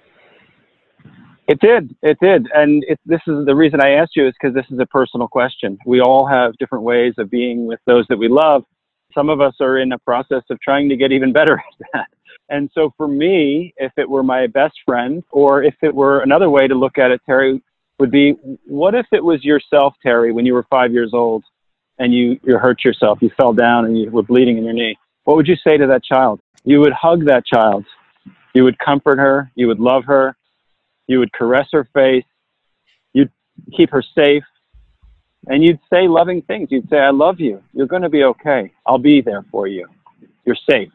[1.49, 1.97] It did.
[2.03, 2.47] It did.
[2.55, 5.27] And it, this is the reason I asked you is because this is a personal
[5.27, 5.77] question.
[5.85, 8.62] We all have different ways of being with those that we love.
[9.12, 12.07] Some of us are in a process of trying to get even better at that.
[12.51, 16.51] And so for me, if it were my best friend, or if it were another
[16.51, 17.61] way to look at it, Terry,
[17.99, 18.35] would be
[18.66, 21.45] what if it was yourself, Terry, when you were five years old,
[22.01, 24.99] and you, you hurt yourself, you fell down and you were bleeding in your knee,
[25.25, 26.41] what would you say to that child?
[26.65, 27.85] You would hug that child.
[28.55, 29.53] You would comfort her.
[29.55, 30.35] You would love her.
[31.07, 32.25] You would caress her face.
[33.13, 33.31] You'd
[33.77, 34.43] keep her safe.
[35.47, 36.69] And you'd say loving things.
[36.71, 37.63] You'd say, I love you.
[37.75, 38.73] You're going to be okay.
[38.87, 39.87] I'll be there for you.
[40.47, 40.91] You're safe.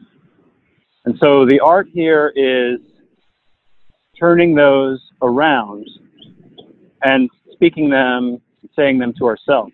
[1.04, 2.80] And so the art here is
[4.18, 5.88] turning those around
[7.04, 8.40] and speaking them,
[8.74, 9.72] saying them to ourselves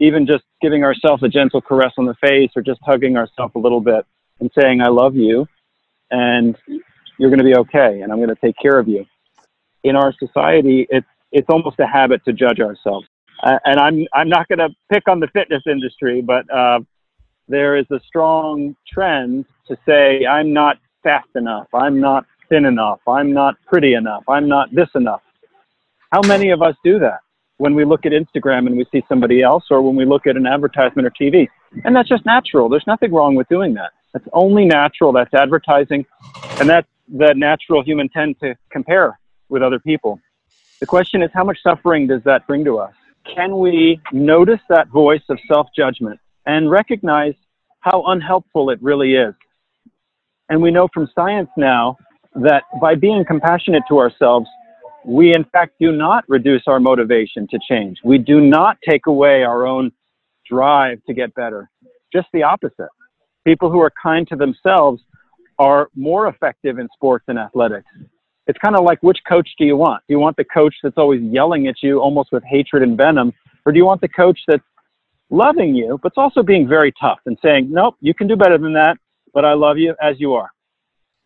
[0.00, 3.58] even just giving ourselves a gentle caress on the face or just hugging ourselves a
[3.58, 4.04] little bit
[4.40, 5.46] and saying, I love you
[6.10, 6.56] and
[7.18, 9.04] you're going to be okay and I'm going to take care of you.
[9.84, 13.06] In our society, it's, it's almost a habit to judge ourselves.
[13.42, 16.80] Uh, and I'm, I'm not going to pick on the fitness industry, but uh,
[17.48, 21.66] there is a strong trend to say, I'm not fast enough.
[21.74, 23.00] I'm not thin enough.
[23.06, 24.24] I'm not pretty enough.
[24.28, 25.22] I'm not this enough.
[26.10, 27.20] How many of us do that?
[27.60, 30.34] When we look at Instagram and we see somebody else, or when we look at
[30.34, 31.46] an advertisement or TV.
[31.84, 32.70] And that's just natural.
[32.70, 33.90] There's nothing wrong with doing that.
[34.14, 35.12] That's only natural.
[35.12, 36.06] That's advertising.
[36.58, 39.20] And that's the natural human tend to compare
[39.50, 40.18] with other people.
[40.80, 42.94] The question is, how much suffering does that bring to us?
[43.26, 47.34] Can we notice that voice of self judgment and recognize
[47.80, 49.34] how unhelpful it really is?
[50.48, 51.98] And we know from science now
[52.36, 54.48] that by being compassionate to ourselves,
[55.04, 57.98] we in fact do not reduce our motivation to change.
[58.04, 59.92] We do not take away our own
[60.48, 61.70] drive to get better.
[62.12, 62.88] Just the opposite.
[63.44, 65.02] People who are kind to themselves
[65.58, 67.86] are more effective in sports and athletics.
[68.46, 70.02] It's kind of like which coach do you want?
[70.08, 73.32] Do you want the coach that's always yelling at you almost with hatred and venom?
[73.64, 74.64] Or do you want the coach that's
[75.30, 78.72] loving you, but also being very tough and saying, nope, you can do better than
[78.72, 78.96] that,
[79.32, 80.50] but I love you as you are?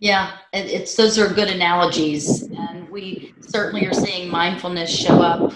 [0.05, 5.55] Yeah, it's those are good analogies, and we certainly are seeing mindfulness show up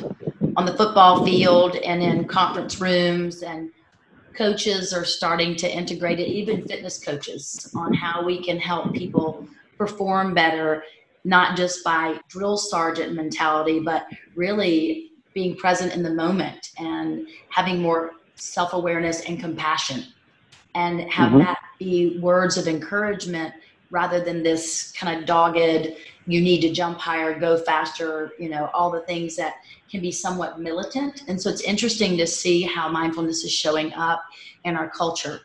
[0.56, 3.70] on the football field and in conference rooms, and
[4.32, 9.46] coaches are starting to integrate it, even fitness coaches, on how we can help people
[9.76, 10.82] perform better,
[11.24, 17.82] not just by drill sergeant mentality, but really being present in the moment and having
[17.82, 20.04] more self awareness and compassion,
[20.74, 21.40] and have mm-hmm.
[21.40, 23.52] that be words of encouragement
[23.90, 25.94] rather than this kind of dogged
[26.26, 29.56] you need to jump higher go faster you know all the things that
[29.90, 31.24] can be somewhat militant.
[31.28, 34.22] And so it's interesting to see how mindfulness is showing up
[34.64, 35.40] in our culture.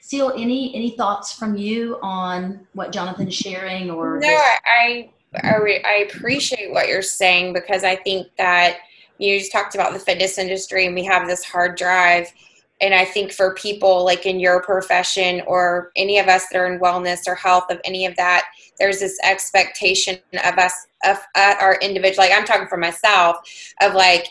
[0.00, 6.08] Seal, any any thoughts from you on what Jonathan's sharing or no I, I I
[6.10, 8.78] appreciate what you're saying because I think that
[9.18, 12.32] you just talked about the fitness industry and we have this hard drive
[12.82, 16.66] and I think for people like in your profession or any of us that are
[16.66, 18.44] in wellness or health of any of that,
[18.78, 22.26] there's this expectation of us of uh, our individual.
[22.26, 23.36] Like I'm talking for myself
[23.80, 24.26] of like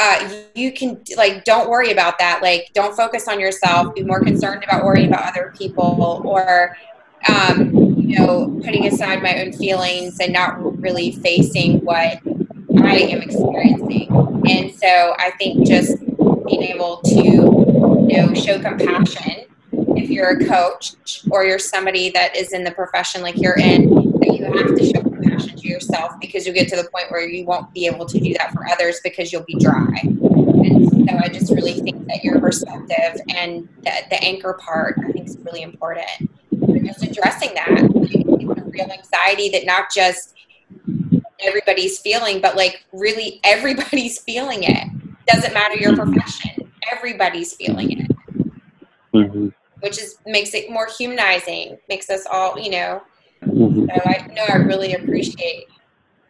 [0.00, 2.42] uh, you can like don't worry about that.
[2.42, 3.94] Like don't focus on yourself.
[3.94, 6.76] Be more concerned about worrying about other people or
[7.28, 12.18] um, you know putting aside my own feelings and not really facing what
[12.82, 14.08] I am experiencing.
[14.48, 15.96] And so I think just
[16.46, 17.71] being able to
[18.16, 19.46] know show compassion.
[19.72, 20.94] If you're a coach
[21.30, 23.88] or you're somebody that is in the profession like you're in
[24.20, 27.26] that you have to show compassion to yourself because you'll get to the point where
[27.26, 29.98] you won't be able to do that for others because you'll be dry.
[30.02, 35.12] And so i just really think that your perspective and the, the anchor part i
[35.12, 36.30] think is really important.
[36.84, 37.68] Just addressing that
[38.66, 40.34] real anxiety that not just
[41.40, 44.88] everybody's feeling but like really everybody's feeling it.
[45.26, 46.51] Doesn't matter your profession
[46.90, 48.10] everybody's feeling it
[49.14, 49.48] mm-hmm.
[49.80, 53.02] which is makes it more humanizing makes us all you know.
[53.42, 53.86] Mm-hmm.
[53.86, 55.66] so i know i really appreciate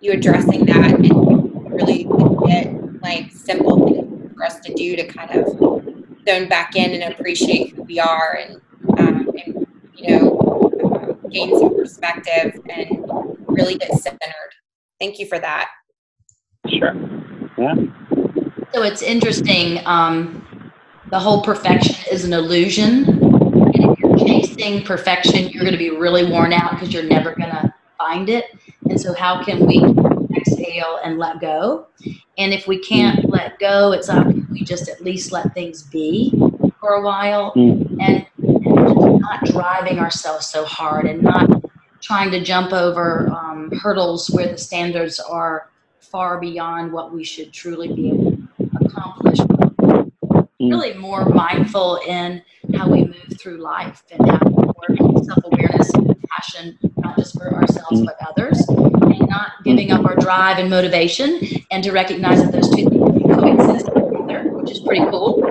[0.00, 2.04] you addressing that and really
[2.46, 5.46] get like simple things for us to do to kind of
[6.28, 8.60] zone back in and appreciate who we are and,
[8.98, 10.38] um, and you know
[10.94, 13.06] uh, gain some perspective and
[13.48, 14.50] really get centered.
[14.98, 15.70] Thank you for that.
[16.68, 16.94] Sure.
[17.58, 17.74] Yeah
[18.74, 19.80] so it's interesting.
[19.87, 20.72] Um,
[21.11, 23.06] the whole perfection is an illusion.
[23.08, 27.35] And if you're chasing perfection, you're going to be really worn out because you're never
[27.35, 28.46] going to find it.
[28.88, 29.85] And so, how can we
[30.35, 31.87] exhale and let go?
[32.38, 36.32] And if we can't let go, it's can we just at least let things be
[36.80, 37.82] for a while mm.
[38.00, 41.48] and, and not driving ourselves so hard and not
[42.00, 47.52] trying to jump over um, hurdles where the standards are far beyond what we should
[47.52, 48.32] truly be able
[50.62, 50.70] Mm.
[50.70, 52.40] really more mindful in
[52.76, 58.00] how we move through life and have more self-awareness and compassion not just for ourselves
[58.00, 58.07] mm.
[58.07, 58.64] but others.
[58.68, 61.40] And not giving up our drive and motivation
[61.72, 65.42] and to recognize that those two things can coexist together which is pretty cool.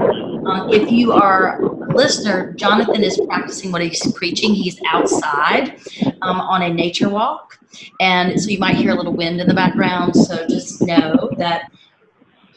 [0.48, 4.54] Um, if you are a listener jonathan is practicing what he's preaching.
[4.54, 5.78] He's outside
[6.22, 7.60] um, on a nature walk.
[8.00, 10.16] And so you might hear a little wind in the background.
[10.16, 11.70] So just know that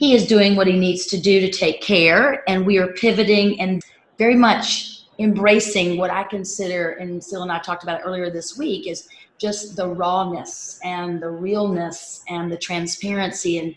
[0.05, 3.59] he is doing what he needs to do to take care and we are pivoting
[3.59, 3.83] and
[4.19, 8.59] very much embracing what i consider and Sil and i talked about it earlier this
[8.59, 13.75] week is just the rawness and the realness and the transparency and,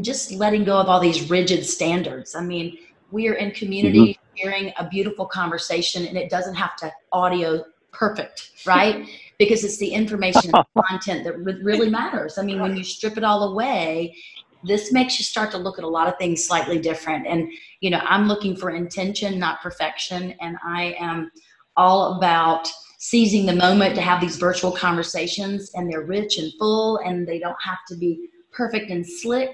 [0.00, 2.36] just letting go of all these rigid standards.
[2.36, 2.78] I mean
[3.10, 4.36] we are in community mm-hmm.
[4.36, 9.08] sharing a beautiful conversation and it doesn't have to audio perfect right?
[9.40, 12.38] Because it's the information and content that really matters.
[12.38, 14.14] I mean when you strip it all away
[14.64, 17.26] this makes you start to look at a lot of things slightly different.
[17.26, 20.34] And you know i'm looking for intention not perfection.
[20.40, 21.30] And i am
[21.76, 26.98] all about seizing the moment to have these virtual conversations and they're rich and full
[26.98, 29.50] and they don't have to be perfect and slick.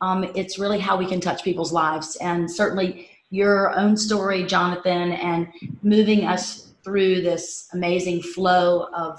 [0.00, 2.16] Um, it's really how we can touch people's lives.
[2.16, 5.48] And certainly your own story jonathan and
[5.82, 9.18] moving us through this amazing flow of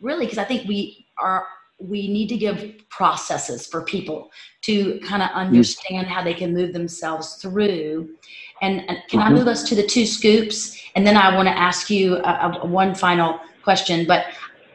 [0.00, 1.44] really because i think we are
[1.78, 4.30] we need to give processes for people
[4.62, 8.14] to kind of understand how they can move themselves through.
[8.62, 9.34] And, and can I mm-hmm.
[9.34, 10.80] move us to the two scoops?
[10.94, 14.06] And then I want to ask you a, a, one final question.
[14.06, 14.26] But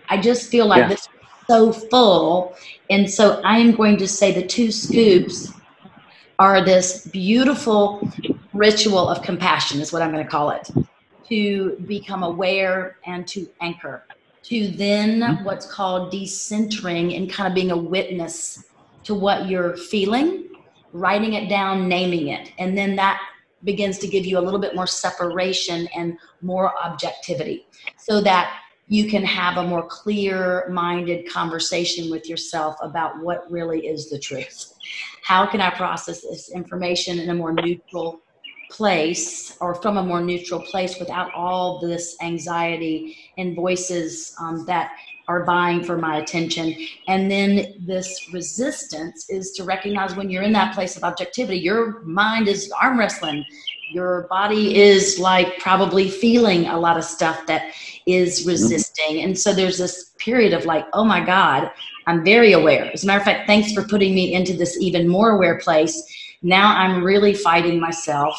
[0.10, 0.90] I just feel like yeah.
[0.90, 1.10] this is
[1.48, 2.56] so full.
[2.90, 5.54] And so I am going to say the two scoops
[6.38, 8.10] are this beautiful
[8.54, 10.70] ritual of compassion, is what I'm going to call it,
[11.28, 14.04] to become aware and to anchor
[14.44, 15.44] to then mm-hmm.
[15.44, 18.64] what's called decentering and kind of being a witness
[19.04, 20.50] to what you're feeling,
[20.94, 22.52] writing it down, naming it.
[22.58, 23.22] And then that
[23.64, 29.08] begins to give you a little bit more separation and more objectivity so that you
[29.08, 34.74] can have a more clear minded conversation with yourself about what really is the truth.
[35.24, 38.22] How can I process this information in a more neutral
[38.70, 44.92] place or from a more neutral place without all this anxiety and voices um, that
[45.28, 46.76] are vying for my attention.
[47.08, 52.02] And then this resistance is to recognize when you're in that place of objectivity, your
[52.02, 53.46] mind is arm wrestling.
[53.92, 57.74] Your body is like probably feeling a lot of stuff that
[58.08, 58.50] is mm-hmm.
[58.50, 59.22] resisting.
[59.22, 61.72] And so there's this period of like, oh my God,
[62.08, 62.92] I'm very aware.
[62.92, 66.02] As a matter of fact, thanks for putting me into this even more aware place.
[66.42, 68.36] Now I'm really fighting myself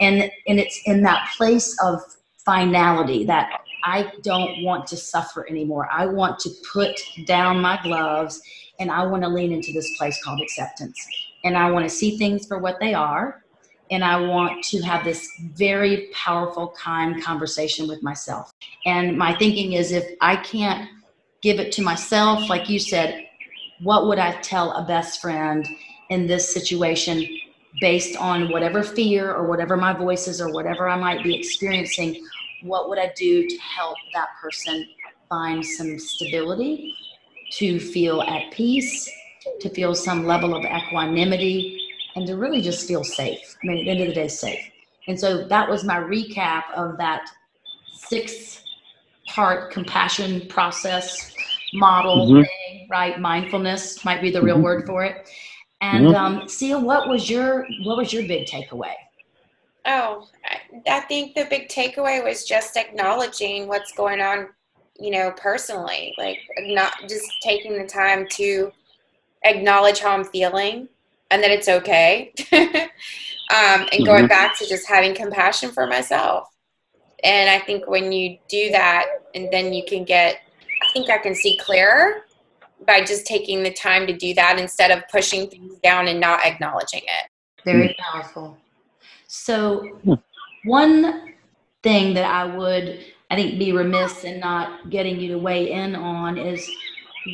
[0.00, 2.00] and and it's in that place of
[2.44, 5.88] finality that I don't want to suffer anymore.
[5.92, 8.40] I want to put down my gloves
[8.78, 10.98] and I want to lean into this place called acceptance.
[11.44, 13.42] And I want to see things for what they are.
[13.90, 18.52] and I want to have this very powerful, kind conversation with myself.
[18.86, 20.88] And my thinking is if I can't
[21.42, 23.26] give it to myself, like you said,
[23.82, 25.66] what would I tell a best friend
[26.08, 27.26] in this situation
[27.80, 32.24] based on whatever fear or whatever my voices or whatever I might be experiencing?
[32.62, 34.88] What would I do to help that person
[35.28, 36.94] find some stability,
[37.52, 39.10] to feel at peace,
[39.60, 41.80] to feel some level of equanimity,
[42.16, 43.56] and to really just feel safe.
[43.62, 44.70] I mean, at the end of the day, safe.
[45.08, 47.28] And so that was my recap of that
[47.92, 48.62] six
[49.26, 51.34] part compassion process
[51.74, 52.42] model mm-hmm.
[52.42, 53.20] thing, right?
[53.20, 54.64] Mindfulness might be the real mm-hmm.
[54.64, 55.28] word for it.
[55.84, 56.16] And mm-hmm.
[56.16, 58.94] um, Sia, what was your what was your big takeaway?
[59.84, 60.28] Oh,
[60.88, 64.48] I think the big takeaway was just acknowledging what's going on,
[64.98, 66.14] you know, personally.
[66.16, 68.72] Like not just taking the time to
[69.42, 70.88] acknowledge how I'm feeling
[71.30, 72.32] and that it's okay.
[72.52, 74.26] um, and going mm-hmm.
[74.28, 76.48] back to just having compassion for myself.
[77.22, 80.36] And I think when you do that, and then you can get,
[80.82, 82.24] I think I can see clearer
[82.86, 86.44] by just taking the time to do that instead of pushing things down and not
[86.44, 87.30] acknowledging it.
[87.64, 88.12] Very hmm.
[88.12, 88.56] powerful.
[89.26, 90.14] So, hmm.
[90.64, 91.34] one
[91.82, 95.94] thing that I would, I think, be remiss in not getting you to weigh in
[95.94, 96.68] on is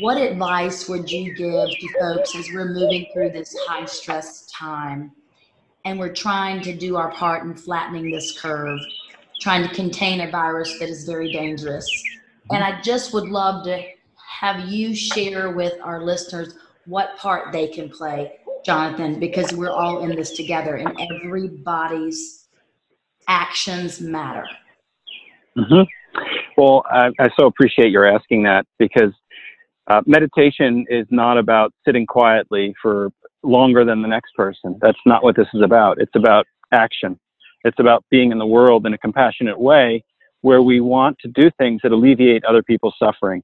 [0.01, 5.11] what advice would you give to folks as we're moving through this high stress time
[5.85, 8.79] and we're trying to do our part in flattening this curve,
[9.41, 11.89] trying to contain a virus that is very dangerous?
[12.51, 12.71] And hmm.
[12.71, 13.83] I just would love to
[14.31, 16.55] have you share with our listeners
[16.87, 22.47] what part they can play, Jonathan, because we're all in this together and everybody's
[23.29, 24.47] actions matter.
[25.59, 25.83] Mm-hmm.
[26.57, 29.13] Well, I, I so appreciate your asking that because
[29.89, 33.11] uh, meditation is not about sitting quietly for
[33.43, 34.79] longer than the next person.
[34.81, 36.01] That's not what this is about.
[36.01, 37.19] It's about action.
[37.65, 40.05] It's about being in the world in a compassionate way
[40.43, 43.43] where we want to do things that alleviate other people's suffering.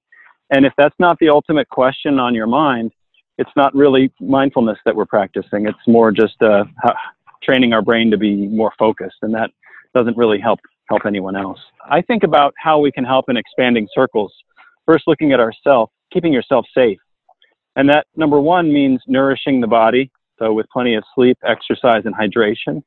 [0.50, 2.92] And if that's not the ultimate question on your mind,
[3.38, 5.66] it's not really mindfulness that we're practicing.
[5.66, 6.64] It's more just uh,
[7.42, 9.50] training our brain to be more focused, and that
[9.94, 11.58] doesn't really help help anyone else.
[11.90, 14.32] I think about how we can help in expanding circles.
[14.86, 16.98] First, looking at ourselves keeping yourself safe.
[17.76, 22.14] And that number one means nourishing the body, so with plenty of sleep, exercise, and
[22.14, 22.82] hydration.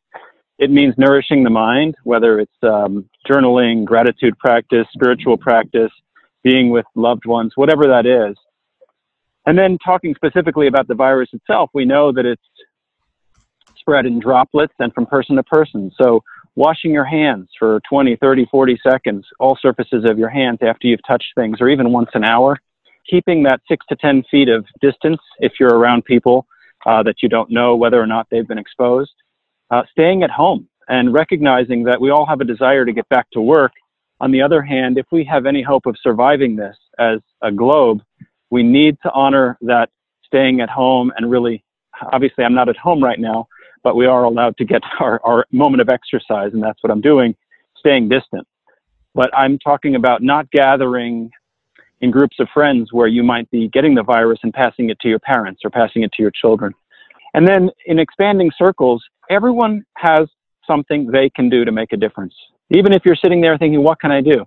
[0.57, 5.91] It means nourishing the mind, whether it's um, journaling, gratitude practice, spiritual practice,
[6.43, 8.37] being with loved ones, whatever that is.
[9.45, 12.41] And then talking specifically about the virus itself, we know that it's
[13.77, 15.91] spread in droplets and from person to person.
[15.99, 16.21] So
[16.55, 21.05] washing your hands for 20, 30, 40 seconds, all surfaces of your hands after you've
[21.07, 22.57] touched things, or even once an hour,
[23.09, 26.45] keeping that six to 10 feet of distance if you're around people
[26.85, 29.13] uh, that you don't know whether or not they've been exposed,
[29.71, 33.29] uh, staying at home and recognizing that we all have a desire to get back
[33.31, 33.71] to work.
[34.21, 38.01] On the other hand, if we have any hope of surviving this as a globe,
[38.49, 39.89] we need to honor that
[40.25, 41.63] staying at home and really,
[42.11, 43.47] obviously, I'm not at home right now,
[43.83, 47.01] but we are allowed to get our, our moment of exercise, and that's what I'm
[47.01, 47.35] doing,
[47.77, 48.47] staying distant.
[49.15, 51.31] But I'm talking about not gathering
[52.01, 55.09] in groups of friends where you might be getting the virus and passing it to
[55.09, 56.73] your parents or passing it to your children.
[57.33, 60.27] And then in expanding circles, everyone has
[60.65, 62.33] something they can do to make a difference.
[62.71, 64.45] Even if you're sitting there thinking, what can I do?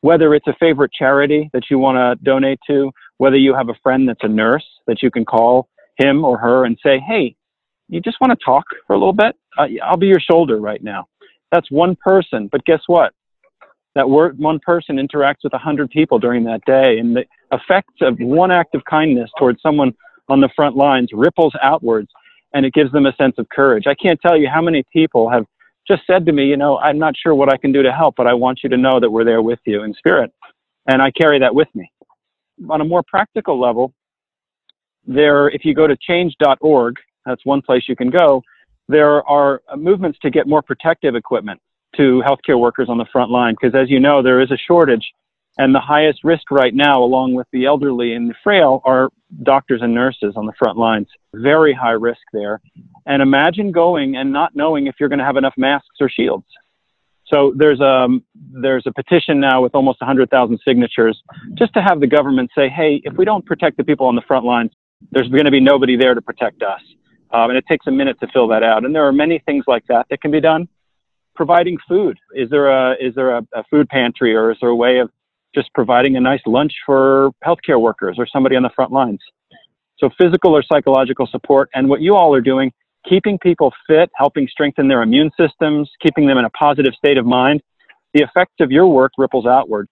[0.00, 3.74] Whether it's a favorite charity that you want to donate to, whether you have a
[3.82, 5.68] friend that's a nurse that you can call
[5.98, 7.34] him or her and say, hey,
[7.88, 9.36] you just want to talk for a little bit?
[9.58, 11.06] Uh, I'll be your shoulder right now.
[11.52, 12.48] That's one person.
[12.50, 13.12] But guess what?
[13.94, 18.50] that one person interacts with 100 people during that day and the effects of one
[18.50, 19.92] act of kindness towards someone
[20.28, 22.08] on the front lines ripples outwards
[22.54, 25.28] and it gives them a sense of courage i can't tell you how many people
[25.28, 25.44] have
[25.90, 28.14] just said to me you know i'm not sure what i can do to help
[28.16, 30.32] but i want you to know that we're there with you in spirit
[30.86, 31.90] and i carry that with me
[32.68, 33.92] on a more practical level
[35.06, 38.42] there if you go to change.org that's one place you can go
[38.90, 41.60] there are movements to get more protective equipment
[41.96, 45.04] to healthcare workers on the front line because, as you know, there is a shortage.
[45.58, 49.10] And the highest risk right now, along with the elderly and the frail, are
[49.42, 51.06] doctors and nurses on the front lines.
[51.34, 52.60] Very high risk there.
[53.10, 56.46] And imagine going and not knowing if you're going to have enough masks or shields.
[57.26, 58.24] So there's a, um,
[58.62, 61.20] there's a petition now with almost 100,000 signatures
[61.54, 64.22] just to have the government say, hey, if we don't protect the people on the
[64.22, 64.70] front lines,
[65.12, 66.80] there's going to be nobody there to protect us.
[67.32, 68.84] Um, and it takes a minute to fill that out.
[68.84, 70.68] And there are many things like that that can be done
[71.40, 72.18] providing food?
[72.34, 75.10] Is there a is there a, a food pantry or is there a way of
[75.54, 79.20] just providing a nice lunch for healthcare workers or somebody on the front lines?
[79.98, 82.72] So physical or psychological support, and what you all are doing
[83.08, 87.26] keeping people fit, helping strengthen their immune systems, keeping them in a positive state of
[87.26, 87.60] mind,
[88.14, 89.88] the effects of your work ripples outward.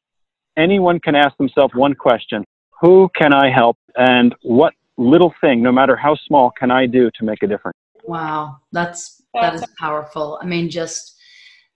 [0.56, 2.44] Anyone can ask themselves one question
[2.80, 3.76] Who can I help?
[3.96, 7.78] And what little thing, no matter how small, can I do to make a difference?
[8.04, 10.38] Wow, that's that is powerful.
[10.42, 11.16] I mean, just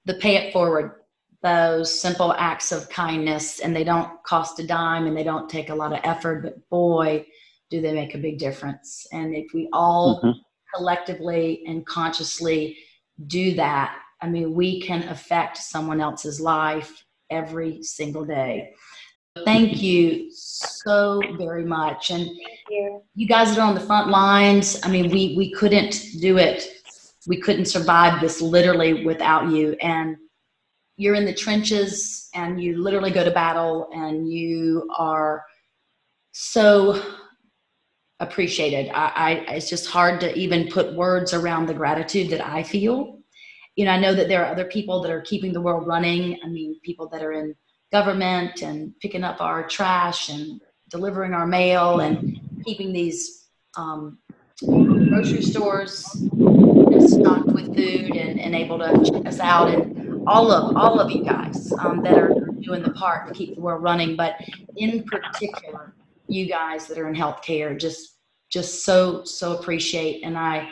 [0.04, 1.02] the pay it forward,
[1.42, 5.68] those simple acts of kindness, and they don't cost a dime and they don't take
[5.68, 7.26] a lot of effort, but boy,
[7.70, 9.06] do they make a big difference.
[9.12, 10.38] And if we all mm-hmm.
[10.74, 12.76] Collectively and consciously
[13.26, 18.72] do that, I mean, we can affect someone else's life every single day.
[19.44, 22.10] Thank you so very much.
[22.10, 22.28] And
[22.68, 23.02] you.
[23.14, 26.68] you guys are on the front lines, I mean, we, we couldn't do it.
[27.26, 29.72] We couldn't survive this literally without you.
[29.80, 30.16] And
[30.96, 35.42] you're in the trenches and you literally go to battle and you are
[36.32, 37.02] so
[38.22, 38.90] appreciated.
[38.94, 43.18] I, I, it's just hard to even put words around the gratitude that I feel.
[43.74, 46.38] You know, I know that there are other people that are keeping the world running.
[46.44, 47.54] I mean, people that are in
[47.90, 54.18] government and picking up our trash and delivering our mail and keeping these um,
[54.64, 56.04] grocery stores
[57.00, 61.10] stocked with food and, and able to check us out and all of all of
[61.10, 64.36] you guys um, that are doing the part to keep the world running but
[64.76, 65.94] in particular
[66.32, 68.18] you guys that are in healthcare just
[68.50, 70.22] just so so appreciate.
[70.24, 70.68] And i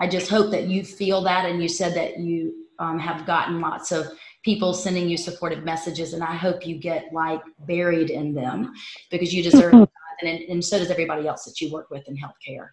[0.00, 1.46] i just hope that you feel that.
[1.46, 4.06] And you said that you um, have gotten lots of
[4.44, 6.14] people sending you supportive messages.
[6.14, 8.72] And i hope you get like buried in them
[9.10, 9.90] because you deserve it
[10.20, 12.70] and, and so does everybody else that you work with in healthcare.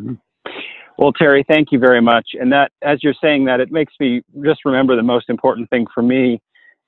[0.00, 0.14] Mm-hmm.
[0.98, 2.28] well terry thank you very much.
[2.34, 5.86] And that as you're saying that it makes me just remember the most important thing
[5.94, 6.40] for me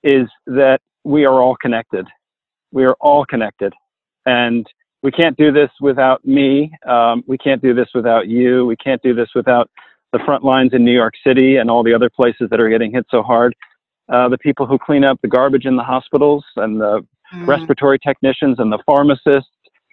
[0.02, 2.06] is that we are all connected.
[2.70, 3.72] We are all connected.
[4.26, 4.66] And
[5.02, 6.72] we can't do this without me.
[6.86, 8.66] Um, we can't do this without you.
[8.66, 9.70] We can't do this without
[10.12, 12.92] the front lines in New York City and all the other places that are getting
[12.92, 13.54] hit so hard.
[14.12, 17.46] Uh, the people who clean up the garbage in the hospitals and the mm.
[17.46, 19.50] respiratory technicians and the pharmacists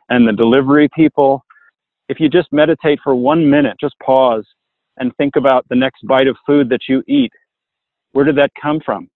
[0.10, 1.43] and the delivery people.
[2.08, 4.45] If you just meditate for one minute, just pause
[4.97, 7.34] and think about the next bite of food that you eat.
[8.14, 9.10] Where did that come from?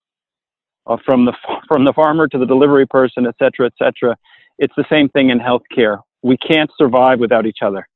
[0.86, 1.34] Uh, from the
[1.68, 4.16] from the farmer to the delivery person, et cetera, et cetera
[4.60, 6.02] it's the same thing in healthcare.
[6.22, 7.88] We can't survive without each other.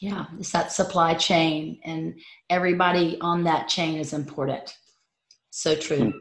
[0.00, 2.14] Yeah, it's that supply chain, and
[2.50, 4.76] everybody on that chain is important.
[5.50, 5.98] So true.
[5.98, 6.12] Mm.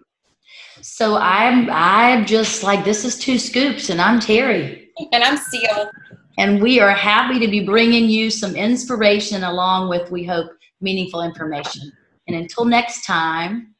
[0.81, 5.89] So I'm I'm just like this is two scoops, and I'm Terry, and I'm Seal,
[6.37, 11.21] and we are happy to be bringing you some inspiration along with we hope meaningful
[11.21, 11.91] information.
[12.27, 13.73] And until next time,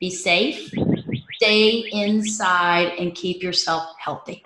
[0.00, 0.70] be safe,
[1.36, 4.42] stay inside, and keep yourself healthy.